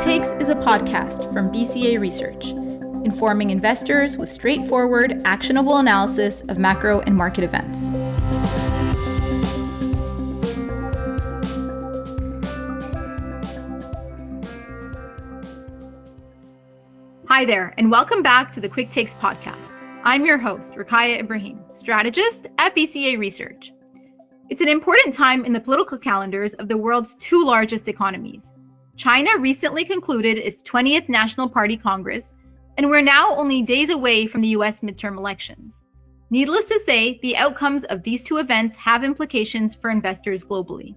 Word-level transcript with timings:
Takes 0.00 0.32
is 0.34 0.48
a 0.48 0.54
podcast 0.54 1.32
from 1.32 1.50
BCA 1.50 1.98
Research, 1.98 2.50
informing 3.04 3.50
investors 3.50 4.16
with 4.16 4.28
straightforward, 4.28 5.20
actionable 5.24 5.78
analysis 5.78 6.40
of 6.42 6.56
macro 6.56 7.00
and 7.00 7.16
market 7.16 7.42
events. 7.42 7.90
Hi 17.26 17.44
there, 17.44 17.74
and 17.76 17.90
welcome 17.90 18.22
back 18.22 18.52
to 18.52 18.60
the 18.60 18.68
Quick 18.68 18.92
Takes 18.92 19.14
podcast. 19.14 19.56
I'm 20.04 20.24
your 20.24 20.38
host, 20.38 20.74
Roukaya 20.74 21.18
Ibrahim, 21.18 21.60
strategist 21.74 22.46
at 22.58 22.76
BCA 22.76 23.18
Research. 23.18 23.72
It's 24.48 24.60
an 24.60 24.68
important 24.68 25.12
time 25.12 25.44
in 25.44 25.52
the 25.52 25.60
political 25.60 25.98
calendars 25.98 26.54
of 26.54 26.68
the 26.68 26.76
world's 26.76 27.16
two 27.16 27.44
largest 27.44 27.88
economies. 27.88 28.52
China 28.98 29.30
recently 29.38 29.84
concluded 29.84 30.38
its 30.38 30.60
20th 30.62 31.08
National 31.08 31.48
Party 31.48 31.76
Congress, 31.76 32.34
and 32.76 32.90
we're 32.90 33.00
now 33.00 33.32
only 33.36 33.62
days 33.62 33.90
away 33.90 34.26
from 34.26 34.40
the 34.40 34.48
US 34.48 34.80
midterm 34.80 35.16
elections. 35.16 35.84
Needless 36.30 36.66
to 36.66 36.80
say, 36.84 37.20
the 37.22 37.36
outcomes 37.36 37.84
of 37.84 38.02
these 38.02 38.24
two 38.24 38.38
events 38.38 38.74
have 38.74 39.04
implications 39.04 39.72
for 39.72 39.90
investors 39.90 40.42
globally. 40.42 40.96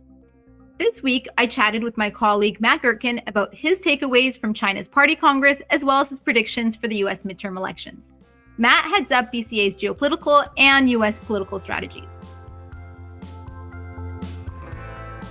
This 0.80 1.04
week, 1.04 1.28
I 1.38 1.46
chatted 1.46 1.84
with 1.84 1.96
my 1.96 2.10
colleague 2.10 2.60
Matt 2.60 2.82
Gertken 2.82 3.22
about 3.28 3.54
his 3.54 3.80
takeaways 3.82 4.36
from 4.36 4.56
China's 4.56 4.88
Party 4.88 5.16
Congress 5.16 5.62
as 5.70 5.86
well 5.86 6.00
as 6.00 6.10
his 6.10 6.20
predictions 6.20 6.76
for 6.76 6.88
the 6.88 7.04
US 7.06 7.22
midterm 7.22 7.56
elections. 7.56 8.14
Matt 8.58 8.86
heads 8.86 9.12
up 9.12 9.32
BCA's 9.32 9.76
geopolitical 9.76 10.50
and 10.58 10.90
US 10.90 11.20
political 11.20 11.60
strategies. 11.60 12.20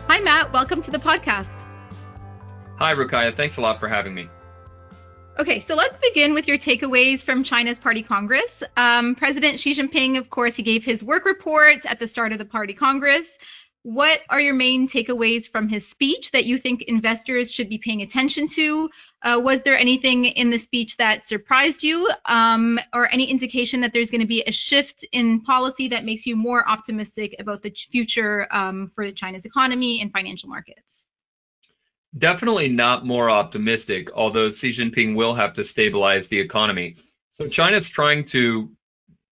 Hi, 0.06 0.20
Matt. 0.20 0.52
Welcome 0.52 0.82
to 0.82 0.92
the 0.92 0.98
podcast. 0.98 1.59
Hi, 2.80 2.94
Roukaya. 2.94 3.36
Thanks 3.36 3.58
a 3.58 3.60
lot 3.60 3.78
for 3.78 3.88
having 3.88 4.14
me. 4.14 4.26
Okay, 5.38 5.60
so 5.60 5.74
let's 5.74 5.98
begin 5.98 6.32
with 6.32 6.48
your 6.48 6.56
takeaways 6.56 7.22
from 7.22 7.44
China's 7.44 7.78
Party 7.78 8.02
Congress. 8.02 8.62
Um, 8.78 9.14
President 9.14 9.60
Xi 9.60 9.74
Jinping, 9.74 10.16
of 10.16 10.30
course, 10.30 10.56
he 10.56 10.62
gave 10.62 10.82
his 10.82 11.04
work 11.04 11.26
report 11.26 11.84
at 11.84 11.98
the 11.98 12.06
start 12.06 12.32
of 12.32 12.38
the 12.38 12.46
Party 12.46 12.72
Congress. 12.72 13.36
What 13.82 14.22
are 14.30 14.40
your 14.40 14.54
main 14.54 14.88
takeaways 14.88 15.46
from 15.46 15.68
his 15.68 15.86
speech 15.86 16.30
that 16.30 16.46
you 16.46 16.56
think 16.56 16.80
investors 16.82 17.50
should 17.50 17.68
be 17.68 17.76
paying 17.76 18.00
attention 18.00 18.48
to? 18.48 18.88
Uh, 19.22 19.38
was 19.42 19.60
there 19.60 19.78
anything 19.78 20.24
in 20.24 20.48
the 20.48 20.58
speech 20.58 20.96
that 20.96 21.26
surprised 21.26 21.82
you, 21.82 22.10
um, 22.24 22.80
or 22.94 23.12
any 23.12 23.24
indication 23.24 23.82
that 23.82 23.92
there's 23.92 24.10
going 24.10 24.22
to 24.22 24.26
be 24.26 24.42
a 24.46 24.52
shift 24.52 25.04
in 25.12 25.42
policy 25.42 25.88
that 25.88 26.06
makes 26.06 26.24
you 26.24 26.34
more 26.34 26.66
optimistic 26.66 27.36
about 27.38 27.62
the 27.62 27.70
future 27.90 28.48
um, 28.50 28.88
for 28.88 29.10
China's 29.10 29.44
economy 29.44 30.00
and 30.00 30.10
financial 30.12 30.48
markets? 30.48 31.04
Definitely 32.18 32.68
not 32.68 33.06
more 33.06 33.30
optimistic, 33.30 34.10
although 34.12 34.50
Xi 34.50 34.70
Jinping 34.70 35.14
will 35.14 35.34
have 35.34 35.52
to 35.54 35.64
stabilize 35.64 36.26
the 36.26 36.40
economy. 36.40 36.96
So 37.32 37.46
China's 37.48 37.88
trying 37.88 38.24
to 38.26 38.70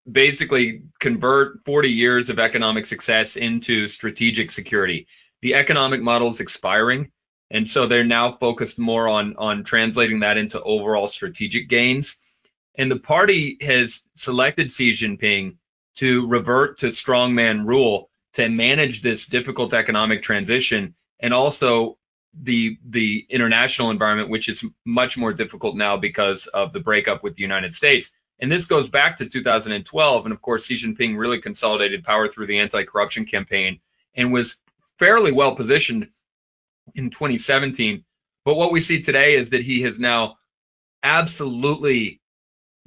basically 0.09 0.83
convert 0.99 1.59
40 1.65 1.89
years 1.89 2.29
of 2.29 2.39
economic 2.39 2.85
success 2.85 3.35
into 3.35 3.87
strategic 3.87 4.49
security. 4.49 5.07
The 5.41 5.55
economic 5.55 6.01
model 6.01 6.29
is 6.29 6.39
expiring, 6.39 7.11
and 7.51 7.67
so 7.67 7.85
they're 7.85 8.03
now 8.03 8.31
focused 8.31 8.79
more 8.79 9.07
on 9.07 9.35
on 9.37 9.63
translating 9.63 10.21
that 10.21 10.37
into 10.37 10.61
overall 10.63 11.07
strategic 11.07 11.69
gains. 11.69 12.15
And 12.77 12.89
the 12.89 12.99
party 12.99 13.57
has 13.61 14.03
selected 14.15 14.71
Xi 14.71 14.91
Jinping 14.91 15.57
to 15.97 16.25
revert 16.27 16.77
to 16.79 16.87
strongman 16.87 17.67
rule 17.67 18.09
to 18.33 18.47
manage 18.47 19.01
this 19.01 19.25
difficult 19.25 19.73
economic 19.73 20.21
transition 20.21 20.95
and 21.19 21.33
also 21.33 21.98
the 22.33 22.77
the 22.89 23.25
international 23.29 23.89
environment 23.89 24.29
which 24.29 24.49
is 24.49 24.63
much 24.85 25.17
more 25.17 25.33
difficult 25.33 25.75
now 25.75 25.97
because 25.97 26.47
of 26.47 26.73
the 26.73 26.79
breakup 26.79 27.23
with 27.23 27.35
the 27.35 27.41
United 27.41 27.73
States. 27.73 28.11
And 28.39 28.51
this 28.51 28.65
goes 28.65 28.89
back 28.89 29.17
to 29.17 29.25
2012. 29.27 30.25
And 30.25 30.33
of 30.33 30.41
course, 30.41 30.65
Xi 30.65 30.75
Jinping 30.75 31.17
really 31.17 31.41
consolidated 31.41 32.03
power 32.03 32.27
through 32.27 32.47
the 32.47 32.59
anti 32.59 32.83
corruption 32.83 33.25
campaign 33.25 33.79
and 34.15 34.31
was 34.31 34.57
fairly 34.97 35.31
well 35.31 35.55
positioned 35.55 36.07
in 36.95 37.09
2017. 37.09 38.03
But 38.45 38.55
what 38.55 38.71
we 38.71 38.81
see 38.81 39.01
today 39.01 39.35
is 39.35 39.49
that 39.49 39.63
he 39.63 39.81
has 39.81 39.99
now 39.99 40.37
absolutely 41.03 42.21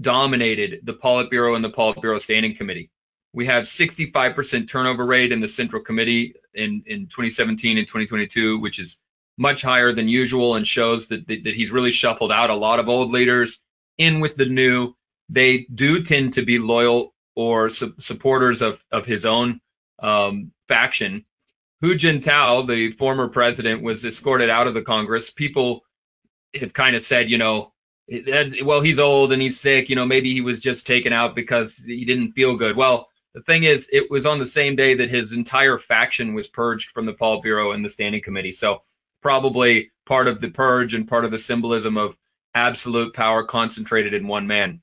dominated 0.00 0.80
the 0.84 0.94
Politburo 0.94 1.54
and 1.54 1.64
the 1.64 1.70
Politburo 1.70 2.20
Standing 2.20 2.54
Committee. 2.56 2.90
We 3.34 3.46
have 3.46 3.64
65% 3.64 4.68
turnover 4.68 5.06
rate 5.06 5.32
in 5.32 5.40
the 5.40 5.48
Central 5.48 5.82
Committee 5.82 6.34
in, 6.54 6.82
in 6.86 7.06
2017 7.06 7.78
and 7.78 7.86
2022, 7.86 8.58
which 8.58 8.78
is 8.78 8.98
much 9.38 9.62
higher 9.62 9.92
than 9.92 10.08
usual 10.08 10.56
and 10.56 10.66
shows 10.66 11.08
that, 11.08 11.26
that, 11.26 11.44
that 11.44 11.54
he's 11.54 11.70
really 11.70 11.90
shuffled 11.90 12.32
out 12.32 12.50
a 12.50 12.54
lot 12.54 12.78
of 12.78 12.88
old 12.88 13.10
leaders 13.10 13.60
in 13.98 14.20
with 14.20 14.36
the 14.36 14.46
new 14.46 14.94
they 15.28 15.66
do 15.74 16.02
tend 16.02 16.34
to 16.34 16.42
be 16.42 16.58
loyal 16.58 17.14
or 17.34 17.70
su- 17.70 17.94
supporters 17.98 18.60
of, 18.60 18.84
of 18.92 19.06
his 19.06 19.24
own 19.24 19.60
um, 20.00 20.52
faction. 20.68 21.24
Hu 21.80 21.94
Jintao, 21.94 22.68
the 22.68 22.92
former 22.92 23.28
president, 23.28 23.82
was 23.82 24.04
escorted 24.04 24.50
out 24.50 24.66
of 24.66 24.74
the 24.74 24.82
Congress. 24.82 25.30
People 25.30 25.84
have 26.54 26.72
kind 26.72 26.94
of 26.94 27.02
said, 27.02 27.30
you 27.30 27.38
know, 27.38 27.72
well, 28.62 28.82
he's 28.82 28.98
old 28.98 29.32
and 29.32 29.40
he's 29.40 29.58
sick. 29.58 29.88
You 29.88 29.96
know, 29.96 30.04
maybe 30.04 30.32
he 30.32 30.42
was 30.42 30.60
just 30.60 30.86
taken 30.86 31.12
out 31.12 31.34
because 31.34 31.76
he 31.76 32.04
didn't 32.04 32.32
feel 32.32 32.56
good. 32.56 32.76
Well, 32.76 33.08
the 33.34 33.42
thing 33.42 33.64
is, 33.64 33.88
it 33.90 34.10
was 34.10 34.26
on 34.26 34.38
the 34.38 34.46
same 34.46 34.76
day 34.76 34.94
that 34.94 35.10
his 35.10 35.32
entire 35.32 35.78
faction 35.78 36.34
was 36.34 36.46
purged 36.46 36.90
from 36.90 37.06
the 37.06 37.14
Politburo 37.14 37.74
and 37.74 37.82
the 37.82 37.88
Standing 37.88 38.20
Committee. 38.20 38.52
So 38.52 38.82
probably 39.22 39.90
part 40.04 40.28
of 40.28 40.40
the 40.40 40.50
purge 40.50 40.94
and 40.94 41.08
part 41.08 41.24
of 41.24 41.30
the 41.30 41.38
symbolism 41.38 41.96
of 41.96 42.16
absolute 42.54 43.14
power 43.14 43.44
concentrated 43.44 44.12
in 44.12 44.28
one 44.28 44.46
man 44.46 44.82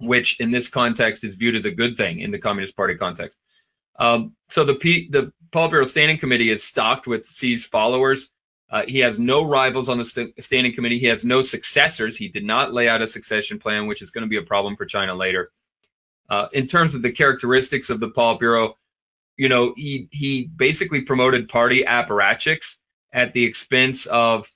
which 0.00 0.40
in 0.40 0.50
this 0.50 0.68
context 0.68 1.24
is 1.24 1.34
viewed 1.34 1.54
as 1.54 1.66
a 1.66 1.70
good 1.70 1.96
thing 1.96 2.20
in 2.20 2.30
the 2.30 2.38
Communist 2.38 2.76
Party 2.76 2.94
context. 2.94 3.38
Um, 3.98 4.34
so 4.48 4.64
the 4.64 4.74
P, 4.74 5.08
the 5.10 5.32
Politburo 5.52 5.86
Standing 5.86 6.18
Committee 6.18 6.50
is 6.50 6.64
stocked 6.64 7.06
with 7.06 7.28
Xi's 7.28 7.66
followers. 7.66 8.30
Uh, 8.70 8.84
he 8.86 9.00
has 9.00 9.18
no 9.18 9.44
rivals 9.44 9.88
on 9.88 9.98
the 9.98 10.04
st- 10.04 10.42
standing 10.42 10.72
committee. 10.74 10.98
He 10.98 11.06
has 11.06 11.24
no 11.24 11.42
successors. 11.42 12.16
He 12.16 12.28
did 12.28 12.44
not 12.44 12.72
lay 12.72 12.88
out 12.88 13.02
a 13.02 13.06
succession 13.06 13.58
plan, 13.58 13.86
which 13.86 14.00
is 14.00 14.10
going 14.10 14.22
to 14.22 14.28
be 14.28 14.36
a 14.36 14.42
problem 14.42 14.76
for 14.76 14.86
China 14.86 15.14
later. 15.14 15.50
Uh, 16.30 16.46
in 16.52 16.66
terms 16.66 16.94
of 16.94 17.02
the 17.02 17.10
characteristics 17.10 17.90
of 17.90 18.00
the 18.00 18.08
Politburo, 18.08 18.74
you 19.36 19.48
know, 19.48 19.74
he 19.76 20.08
he 20.12 20.44
basically 20.44 21.02
promoted 21.02 21.48
party 21.48 21.82
apparatchiks 21.82 22.76
at 23.12 23.32
the 23.32 23.44
expense 23.44 24.06
of 24.06 24.50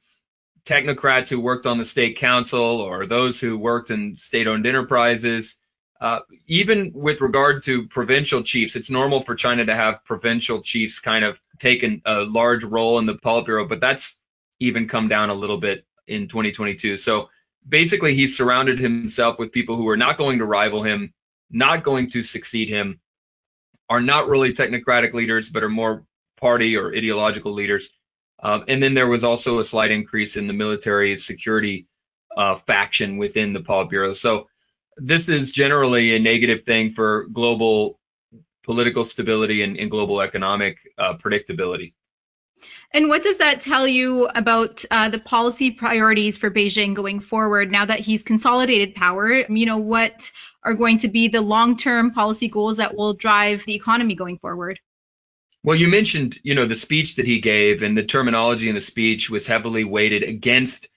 technocrats 0.64 1.28
who 1.28 1.40
worked 1.40 1.66
on 1.66 1.78
the 1.78 1.84
state 1.84 2.16
council 2.16 2.80
or 2.80 3.06
those 3.06 3.38
who 3.38 3.58
worked 3.58 3.90
in 3.90 4.16
state-owned 4.16 4.66
enterprises. 4.66 5.58
Uh, 6.00 6.20
even 6.46 6.90
with 6.94 7.20
regard 7.20 7.62
to 7.62 7.86
provincial 7.88 8.42
chiefs, 8.42 8.76
it's 8.76 8.90
normal 8.90 9.22
for 9.22 9.34
China 9.34 9.64
to 9.64 9.74
have 9.74 10.04
provincial 10.04 10.60
chiefs 10.60 10.98
kind 11.00 11.24
of 11.24 11.40
taken 11.58 12.02
a 12.04 12.22
large 12.22 12.64
role 12.64 12.98
in 12.98 13.06
the 13.06 13.14
Politburo, 13.14 13.68
but 13.68 13.80
that's 13.80 14.18
even 14.60 14.88
come 14.88 15.08
down 15.08 15.30
a 15.30 15.34
little 15.34 15.58
bit 15.58 15.84
in 16.08 16.28
2022. 16.28 16.96
So 16.96 17.28
basically, 17.68 18.14
he's 18.14 18.36
surrounded 18.36 18.78
himself 18.78 19.38
with 19.38 19.52
people 19.52 19.76
who 19.76 19.88
are 19.88 19.96
not 19.96 20.18
going 20.18 20.38
to 20.38 20.44
rival 20.44 20.82
him, 20.82 21.12
not 21.50 21.84
going 21.84 22.10
to 22.10 22.22
succeed 22.22 22.68
him, 22.68 23.00
are 23.88 24.00
not 24.00 24.28
really 24.28 24.52
technocratic 24.52 25.12
leaders, 25.14 25.48
but 25.48 25.62
are 25.62 25.68
more 25.68 26.04
party 26.36 26.76
or 26.76 26.94
ideological 26.94 27.52
leaders. 27.52 27.88
Um, 28.44 28.64
and 28.68 28.82
then 28.82 28.92
there 28.92 29.08
was 29.08 29.24
also 29.24 29.58
a 29.58 29.64
slight 29.64 29.90
increase 29.90 30.36
in 30.36 30.46
the 30.46 30.52
military 30.52 31.16
security 31.16 31.86
uh, 32.36 32.56
faction 32.56 33.16
within 33.16 33.52
the 33.54 33.60
Politburo. 33.60 34.14
So 34.14 34.48
this 34.98 35.28
is 35.28 35.50
generally 35.50 36.14
a 36.14 36.18
negative 36.18 36.62
thing 36.62 36.90
for 36.90 37.26
global 37.32 37.98
political 38.62 39.04
stability 39.04 39.62
and, 39.62 39.76
and 39.78 39.90
global 39.90 40.20
economic 40.20 40.78
uh, 40.98 41.14
predictability. 41.14 41.92
And 42.92 43.08
what 43.08 43.22
does 43.22 43.38
that 43.38 43.60
tell 43.60 43.88
you 43.88 44.26
about 44.34 44.84
uh, 44.90 45.08
the 45.08 45.18
policy 45.18 45.70
priorities 45.70 46.36
for 46.36 46.50
Beijing 46.50 46.94
going 46.94 47.20
forward 47.20 47.72
now 47.72 47.84
that 47.84 48.00
he's 48.00 48.22
consolidated 48.22 48.94
power? 48.94 49.32
You 49.32 49.66
know, 49.66 49.78
what 49.78 50.30
are 50.62 50.74
going 50.74 50.98
to 50.98 51.08
be 51.08 51.28
the 51.28 51.40
long 51.40 51.76
term 51.76 52.12
policy 52.12 52.48
goals 52.48 52.76
that 52.76 52.94
will 52.94 53.14
drive 53.14 53.64
the 53.64 53.74
economy 53.74 54.14
going 54.14 54.38
forward? 54.38 54.78
Well, 55.64 55.76
you 55.76 55.88
mentioned, 55.88 56.38
you 56.42 56.54
know, 56.54 56.66
the 56.66 56.74
speech 56.76 57.16
that 57.16 57.26
he 57.26 57.40
gave 57.40 57.82
and 57.82 57.96
the 57.96 58.02
terminology 58.04 58.68
in 58.68 58.74
the 58.74 58.82
speech 58.82 59.30
was 59.30 59.46
heavily 59.46 59.82
weighted 59.82 60.22
against 60.22 60.88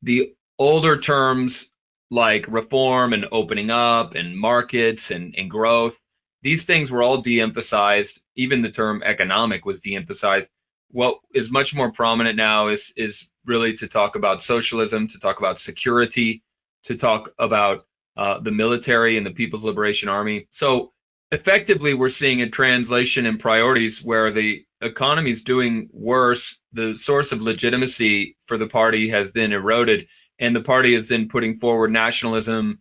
the 0.00 0.32
older 0.60 0.96
terms 0.96 1.70
like 2.08 2.46
reform 2.46 3.14
and 3.14 3.26
opening 3.32 3.70
up 3.70 4.14
and 4.14 4.38
markets 4.38 5.10
and, 5.10 5.34
and 5.36 5.50
growth. 5.50 6.00
These 6.42 6.64
things 6.64 6.88
were 6.88 7.02
all 7.02 7.20
de-emphasized. 7.20 8.20
Even 8.36 8.62
the 8.62 8.70
term 8.70 9.02
economic 9.02 9.66
was 9.66 9.80
de-emphasized. 9.80 10.48
What 10.92 11.18
is 11.34 11.50
much 11.50 11.74
more 11.74 11.90
prominent 11.90 12.36
now 12.36 12.68
is 12.68 12.92
is 12.96 13.26
really 13.44 13.74
to 13.74 13.88
talk 13.88 14.14
about 14.14 14.40
socialism, 14.40 15.08
to 15.08 15.18
talk 15.18 15.40
about 15.40 15.58
security, 15.58 16.44
to 16.84 16.94
talk 16.94 17.32
about 17.40 17.86
uh, 18.16 18.38
the 18.38 18.52
military 18.52 19.16
and 19.16 19.26
the 19.26 19.32
People's 19.32 19.64
Liberation 19.64 20.08
Army. 20.08 20.46
So 20.50 20.91
effectively 21.32 21.94
we're 21.94 22.10
seeing 22.10 22.42
a 22.42 22.48
translation 22.48 23.24
in 23.24 23.38
priorities 23.38 24.04
where 24.04 24.30
the 24.30 24.64
economy 24.82 25.30
is 25.30 25.42
doing 25.42 25.88
worse, 25.90 26.58
the 26.72 26.96
source 26.96 27.32
of 27.32 27.40
legitimacy 27.40 28.36
for 28.46 28.58
the 28.58 28.66
party 28.66 29.08
has 29.08 29.32
then 29.32 29.52
eroded, 29.52 30.06
and 30.38 30.54
the 30.54 30.60
party 30.60 30.94
is 30.94 31.08
then 31.08 31.28
putting 31.28 31.56
forward 31.56 31.90
nationalism, 31.90 32.78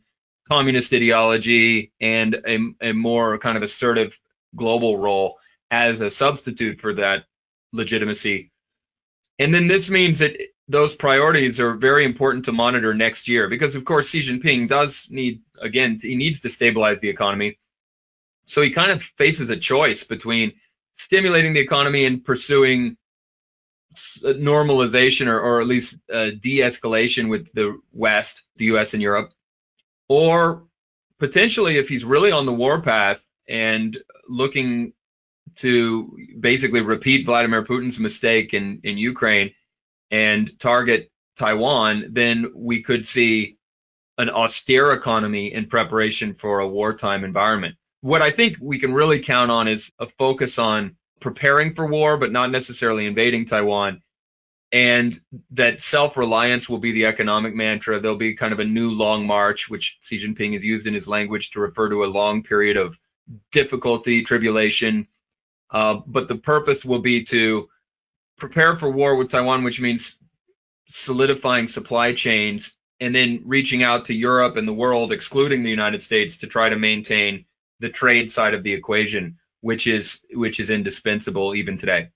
communist 0.50 0.94
ideology, 0.94 1.94
and 2.02 2.36
a, 2.46 2.90
a 2.90 2.92
more 2.92 3.38
kind 3.38 3.56
of 3.56 3.64
assertive 3.64 4.20
global 4.54 4.98
role 4.98 5.38
as 5.72 6.02
a 6.02 6.12
substitute 6.12 6.82
for 6.82 6.94
that 6.94 7.24
legitimacy. 7.72 8.52
And 9.40 9.54
then 9.54 9.68
this 9.68 9.90
means 9.90 10.20
that 10.20 10.36
those 10.68 10.94
priorities 10.94 11.58
are 11.60 11.76
very 11.76 12.04
important 12.04 12.44
to 12.46 12.52
monitor 12.52 12.94
next 12.94 13.30
year 13.30 13.48
because, 13.48 13.76
of 13.76 13.86
course, 13.86 14.10
Xi 14.10 14.22
Jinping 14.22 14.68
does 14.68 15.08
need, 15.10 15.42
again, 15.62 15.98
he 16.02 16.16
needs 16.16 16.42
to 16.42 16.50
stabilize 16.50 17.00
the 17.00 17.10
economy. 17.10 17.58
So 18.52 18.62
he 18.62 18.72
kind 18.72 18.92
of 18.92 19.02
faces 19.02 19.50
a 19.50 19.56
choice 19.56 20.04
between 20.04 20.52
stimulating 20.96 21.54
the 21.54 21.62
economy 21.62 22.04
and 22.04 22.22
pursuing 22.22 22.98
normalization 24.26 25.28
or, 25.28 25.40
or 25.40 25.62
at 25.62 25.68
least 25.68 25.98
uh, 26.12 26.32
de-escalation 26.38 27.30
with 27.30 27.50
the 27.54 27.80
West, 27.94 28.44
the 28.58 28.66
U.S. 28.66 28.94
and 28.94 29.02
Europe, 29.02 29.32
or 30.10 30.68
potentially 31.18 31.78
if 31.78 31.88
he's 31.88 32.04
really 32.04 32.34
on 32.34 32.46
the 32.46 32.52
warpath 32.52 33.26
and 33.48 33.98
looking 34.28 34.92
to 35.56 36.18
basically 36.38 36.82
repeat 36.82 37.26
Vladimir 37.26 37.64
Putin's 37.64 38.00
mistake 38.00 38.54
in, 38.54 38.82
in 38.84 38.98
Ukraine 38.98 39.54
and 40.12 40.60
target 40.60 41.10
Taiwan, 41.38 42.08
then 42.10 42.52
we 42.54 42.84
could 42.84 43.06
see 43.06 43.60
an 44.18 44.30
austere 44.30 44.92
economy 44.92 45.54
in 45.54 45.68
preparation 45.68 46.34
for 46.34 46.60
a 46.60 46.68
wartime 46.68 47.24
environment. 47.24 47.76
What 48.02 48.22
I 48.22 48.32
think 48.32 48.58
we 48.60 48.80
can 48.80 48.94
really 48.94 49.20
count 49.20 49.52
on 49.52 49.68
is 49.68 49.92
a 50.00 50.08
focus 50.08 50.58
on 50.58 50.96
preparing 51.20 51.74
for 51.74 51.86
war, 51.86 52.18
but 52.18 52.32
not 52.32 52.52
necessarily 52.52 53.06
invading 53.06 53.46
Taiwan. 53.46 54.02
And 54.72 55.20
that 55.52 55.82
self 55.82 56.18
reliance 56.18 56.70
will 56.70 56.78
be 56.78 56.92
the 56.94 57.06
economic 57.06 57.54
mantra. 57.54 58.00
There'll 58.00 58.18
be 58.18 58.36
kind 58.36 58.54
of 58.54 58.60
a 58.60 58.66
new 58.66 58.92
long 58.92 59.28
march, 59.28 59.70
which 59.70 60.00
Xi 60.02 60.26
Jinping 60.26 60.54
has 60.54 60.64
used 60.64 60.88
in 60.88 60.94
his 60.94 61.08
language 61.08 61.52
to 61.52 61.60
refer 61.60 61.90
to 61.90 62.04
a 62.04 62.08
long 62.08 62.42
period 62.42 62.78
of 62.78 63.00
difficulty, 63.52 64.24
tribulation. 64.24 65.08
Uh, 65.70 66.00
but 66.08 66.28
the 66.28 66.36
purpose 66.36 66.84
will 66.84 67.00
be 67.00 67.24
to 67.24 67.70
prepare 68.38 68.76
for 68.76 68.90
war 68.90 69.16
with 69.16 69.30
Taiwan, 69.30 69.64
which 69.64 69.82
means 69.82 70.16
solidifying 70.90 71.68
supply 71.68 72.14
chains 72.14 72.74
and 73.00 73.16
then 73.16 73.42
reaching 73.46 73.84
out 73.84 74.06
to 74.06 74.14
Europe 74.14 74.58
and 74.58 74.68
the 74.68 74.74
world, 74.74 75.12
excluding 75.12 75.64
the 75.64 75.70
United 75.70 76.02
States, 76.02 76.38
to 76.38 76.48
try 76.48 76.70
to 76.70 76.76
maintain 76.78 77.46
the 77.82 77.90
trade 77.90 78.32
side 78.32 78.54
of 78.54 78.64
the 78.64 78.72
equation, 78.72 79.38
which 79.60 79.88
is 79.88 80.22
which 80.32 80.60
is 80.60 80.70
indispensable 80.70 81.54
even 81.56 81.78
today. 81.78 82.10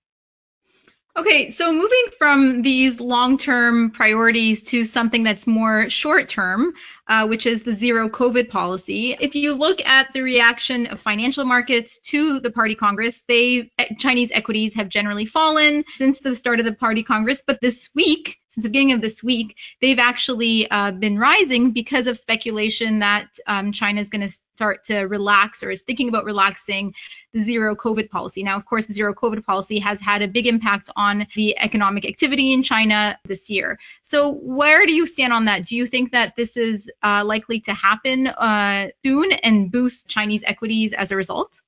Okay, 1.18 1.50
so 1.50 1.72
moving 1.72 2.06
from 2.18 2.62
these 2.62 3.00
long 3.00 3.38
term 3.38 3.90
priorities 3.90 4.62
to 4.64 4.84
something 4.84 5.24
that's 5.24 5.48
more 5.48 5.90
short 5.90 6.28
term, 6.28 6.74
uh, 7.08 7.26
which 7.26 7.46
is 7.46 7.64
the 7.64 7.72
zero 7.72 8.10
COVID 8.10 8.50
policy. 8.50 9.16
If 9.22 9.34
you 9.34 9.54
look 9.54 9.80
at 9.86 10.12
the 10.12 10.22
reaction 10.22 10.88
of 10.88 11.00
financial 11.00 11.46
markets 11.46 12.00
to 12.10 12.42
the 12.42 12.52
Party 12.52 12.76
Congress, 12.76 13.24
they 13.30 13.72
Chinese 13.98 14.30
equities 14.34 14.74
have 14.74 14.90
generally 14.90 15.26
fallen 15.26 15.86
since 15.96 16.20
the 16.20 16.36
start 16.36 16.60
of 16.60 16.66
the 16.66 16.74
Party 16.74 17.02
Congress, 17.02 17.42
but 17.48 17.62
this 17.62 17.90
week 17.96 18.42
since 18.56 18.64
the 18.64 18.70
beginning 18.70 18.94
of 18.94 19.02
this 19.02 19.22
week, 19.22 19.58
they've 19.82 20.00
actually 20.00 20.72
uh, 20.72 20.92
been 20.92 21.20
rising 21.20 21.72
because 21.72 22.08
of 22.08 22.18
speculation 22.18 23.00
that 23.00 23.38
um, 23.48 23.74
China 23.74 24.00
is 24.00 24.10
going 24.10 24.26
to 24.26 24.30
start 24.30 24.86
to 24.86 25.00
relax 25.02 25.62
or 25.62 25.72
is 25.72 25.82
thinking 25.82 26.08
about 26.08 26.24
relaxing 26.24 26.94
the 27.34 27.42
zero 27.42 27.76
COVID 27.76 28.10
policy. 28.10 28.44
Now, 28.44 28.56
of 28.56 28.66
course, 28.66 28.86
the 28.86 28.94
zero 28.94 29.14
COVID 29.14 29.44
policy 29.44 29.78
has 29.80 30.00
had 30.00 30.22
a 30.22 30.28
big 30.30 30.48
impact 30.48 30.90
on 30.96 31.28
the 31.36 31.58
economic 31.60 32.06
activity 32.06 32.54
in 32.54 32.64
China 32.64 33.20
this 33.26 33.50
year. 33.50 33.78
So, 34.02 34.36
where 34.36 34.86
do 34.86 34.94
you 34.94 35.06
stand 35.06 35.34
on 35.34 35.44
that? 35.46 35.66
Do 35.66 35.76
you 35.76 35.86
think 35.86 36.14
that 36.14 36.38
this 36.38 36.56
is 36.56 36.90
uh, 37.04 37.26
likely 37.26 37.60
to 37.60 37.74
happen 37.74 38.28
uh, 38.28 38.88
soon 39.04 39.34
and 39.34 39.70
boost 39.70 40.08
Chinese 40.08 40.46
equities 40.46 40.94
as 40.94 41.12
a 41.12 41.18
result? 41.18 41.62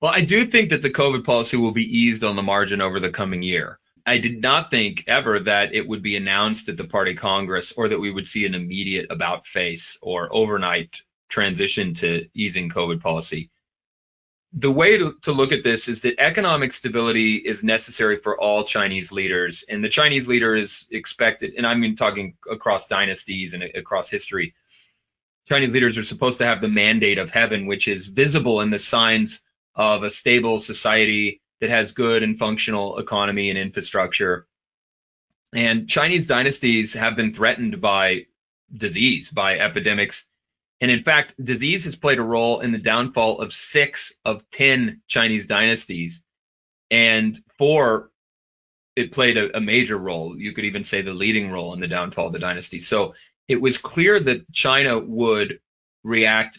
Well, 0.00 0.12
I 0.12 0.22
do 0.22 0.46
think 0.46 0.70
that 0.70 0.80
the 0.80 0.90
COVID 0.90 1.24
policy 1.24 1.58
will 1.58 1.72
be 1.72 1.84
eased 1.84 2.24
on 2.24 2.36
the 2.36 2.42
margin 2.42 2.80
over 2.80 2.98
the 2.98 3.10
coming 3.10 3.42
year. 3.42 3.78
I 4.06 4.18
did 4.18 4.42
not 4.42 4.70
think 4.70 5.04
ever 5.06 5.38
that 5.40 5.74
it 5.74 5.86
would 5.86 6.02
be 6.02 6.16
announced 6.16 6.68
at 6.68 6.76
the 6.76 6.84
party 6.84 7.14
congress 7.14 7.72
or 7.76 7.88
that 7.88 8.00
we 8.00 8.10
would 8.10 8.26
see 8.26 8.44
an 8.46 8.54
immediate 8.54 9.06
about 9.10 9.46
face 9.46 9.96
or 10.02 10.28
overnight 10.34 11.00
transition 11.28 11.94
to 11.94 12.26
easing 12.34 12.68
COVID 12.68 13.00
policy. 13.00 13.50
The 14.54 14.70
way 14.70 14.98
to, 14.98 15.14
to 15.22 15.32
look 15.32 15.50
at 15.50 15.64
this 15.64 15.88
is 15.88 16.02
that 16.02 16.18
economic 16.18 16.74
stability 16.74 17.36
is 17.36 17.64
necessary 17.64 18.18
for 18.18 18.38
all 18.38 18.64
Chinese 18.64 19.10
leaders, 19.10 19.64
and 19.68 19.82
the 19.82 19.88
Chinese 19.88 20.28
leader 20.28 20.54
is 20.54 20.86
expected, 20.90 21.54
and 21.56 21.66
I 21.66 21.74
mean 21.74 21.96
talking 21.96 22.34
across 22.50 22.86
dynasties 22.86 23.54
and 23.54 23.62
across 23.62 24.10
history. 24.10 24.54
Chinese 25.48 25.72
leaders 25.72 25.96
are 25.96 26.04
supposed 26.04 26.38
to 26.40 26.44
have 26.44 26.60
the 26.60 26.68
mandate 26.68 27.18
of 27.18 27.30
heaven, 27.30 27.66
which 27.66 27.88
is 27.88 28.06
visible 28.08 28.60
in 28.60 28.70
the 28.70 28.78
signs 28.78 29.40
of 29.74 30.02
a 30.02 30.10
stable 30.10 30.60
society 30.60 31.40
that 31.62 31.70
has 31.70 31.92
good 31.92 32.24
and 32.24 32.36
functional 32.36 32.98
economy 32.98 33.48
and 33.48 33.56
infrastructure. 33.56 34.48
And 35.54 35.88
Chinese 35.88 36.26
dynasties 36.26 36.92
have 36.94 37.14
been 37.14 37.32
threatened 37.32 37.80
by 37.80 38.26
disease, 38.72 39.30
by 39.30 39.60
epidemics. 39.60 40.26
And 40.80 40.90
in 40.90 41.04
fact, 41.04 41.36
disease 41.44 41.84
has 41.84 41.94
played 41.94 42.18
a 42.18 42.22
role 42.22 42.60
in 42.60 42.72
the 42.72 42.78
downfall 42.78 43.40
of 43.40 43.52
six 43.52 44.12
of 44.24 44.44
10 44.50 45.02
Chinese 45.06 45.46
dynasties. 45.46 46.24
And 46.90 47.38
four, 47.58 48.10
it 48.96 49.12
played 49.12 49.36
a, 49.36 49.56
a 49.56 49.60
major 49.60 49.98
role. 49.98 50.36
You 50.36 50.52
could 50.54 50.64
even 50.64 50.82
say 50.82 51.00
the 51.00 51.14
leading 51.14 51.48
role 51.52 51.74
in 51.74 51.80
the 51.80 51.86
downfall 51.86 52.26
of 52.26 52.32
the 52.32 52.40
dynasty. 52.40 52.80
So 52.80 53.14
it 53.46 53.60
was 53.60 53.78
clear 53.78 54.18
that 54.18 54.52
China 54.52 54.98
would 54.98 55.60
react 56.02 56.58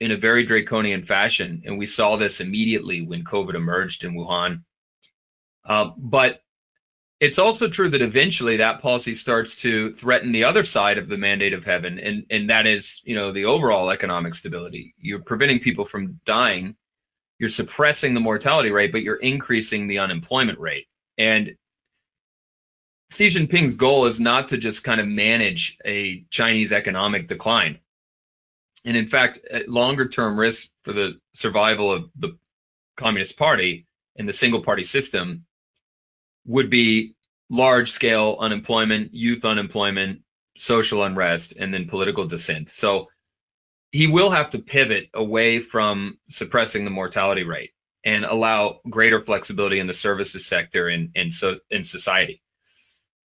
in 0.00 0.10
a 0.10 0.16
very 0.16 0.44
draconian 0.44 1.02
fashion. 1.02 1.62
And 1.66 1.78
we 1.78 1.86
saw 1.86 2.16
this 2.16 2.40
immediately 2.40 3.02
when 3.02 3.22
COVID 3.22 3.54
emerged 3.54 4.04
in 4.04 4.14
Wuhan. 4.14 4.62
Uh, 5.64 5.90
but 5.96 6.40
it's 7.20 7.38
also 7.38 7.68
true 7.68 7.90
that 7.90 8.00
eventually 8.00 8.56
that 8.56 8.80
policy 8.80 9.14
starts 9.14 9.54
to 9.56 9.92
threaten 9.92 10.32
the 10.32 10.44
other 10.44 10.64
side 10.64 10.96
of 10.96 11.08
the 11.08 11.18
mandate 11.18 11.52
of 11.52 11.64
heaven, 11.66 11.98
and, 11.98 12.24
and 12.30 12.48
that 12.48 12.66
is, 12.66 13.02
you 13.04 13.14
know, 13.14 13.30
the 13.30 13.44
overall 13.44 13.90
economic 13.90 14.34
stability. 14.34 14.94
You're 14.98 15.22
preventing 15.22 15.60
people 15.60 15.84
from 15.84 16.18
dying, 16.24 16.76
you're 17.38 17.50
suppressing 17.50 18.14
the 18.14 18.20
mortality 18.20 18.70
rate, 18.70 18.90
but 18.90 19.02
you're 19.02 19.16
increasing 19.16 19.86
the 19.86 19.98
unemployment 19.98 20.58
rate. 20.58 20.86
And 21.18 21.56
Xi 23.12 23.28
Jinping's 23.28 23.74
goal 23.74 24.06
is 24.06 24.18
not 24.18 24.48
to 24.48 24.56
just 24.56 24.82
kind 24.82 25.00
of 25.00 25.06
manage 25.06 25.76
a 25.84 26.24
Chinese 26.30 26.72
economic 26.72 27.28
decline 27.28 27.80
and 28.84 28.96
in 28.96 29.08
fact, 29.08 29.40
longer 29.66 30.08
term 30.08 30.38
risk 30.38 30.68
for 30.82 30.92
the 30.92 31.18
survival 31.34 31.92
of 31.92 32.10
the 32.16 32.38
Communist 32.96 33.36
Party 33.36 33.86
and 34.16 34.28
the 34.28 34.32
single 34.32 34.62
party 34.62 34.84
system 34.84 35.44
would 36.46 36.70
be 36.70 37.14
large 37.50 37.90
scale 37.90 38.36
unemployment, 38.40 39.12
youth 39.12 39.44
unemployment, 39.44 40.20
social 40.56 41.04
unrest, 41.04 41.54
and 41.58 41.72
then 41.72 41.88
political 41.88 42.26
dissent. 42.26 42.68
So 42.68 43.08
he 43.92 44.06
will 44.06 44.30
have 44.30 44.50
to 44.50 44.58
pivot 44.58 45.08
away 45.14 45.60
from 45.60 46.18
suppressing 46.28 46.84
the 46.84 46.90
mortality 46.90 47.44
rate 47.44 47.70
and 48.04 48.24
allow 48.24 48.80
greater 48.88 49.20
flexibility 49.20 49.78
in 49.78 49.86
the 49.86 49.94
services 49.94 50.46
sector 50.46 50.88
and, 50.88 51.10
and 51.16 51.32
so 51.32 51.58
in 51.70 51.84
society. 51.84 52.40